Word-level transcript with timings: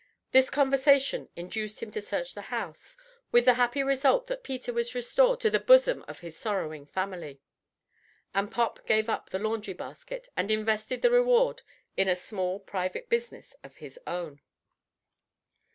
This 0.31 0.49
conversation 0.49 1.29
induced 1.35 1.79
him 1.83 1.91
to 1.91 2.01
search 2.01 2.33
the 2.33 2.41
house, 2.49 2.97
with 3.31 3.45
the 3.45 3.53
happy 3.53 3.83
result 3.83 4.25
that 4.25 4.43
Peter 4.43 4.73
was 4.73 4.95
restored 4.95 5.39
to 5.41 5.51
the 5.51 5.59
bosom 5.59 6.03
of 6.07 6.21
his 6.21 6.35
sorrowing 6.35 6.87
family, 6.87 7.39
and 8.33 8.49
Pop 8.51 8.83
gave 8.87 9.09
up 9.09 9.29
the 9.29 9.37
laundry 9.37 9.75
basket, 9.75 10.27
and 10.35 10.49
invested 10.49 11.03
the 11.03 11.11
reward 11.11 11.61
in 11.95 12.07
a 12.07 12.15
small 12.15 12.59
private 12.59 13.09
business 13.09 13.55
of 13.63 13.75
his 13.75 13.99
own. 14.07 14.41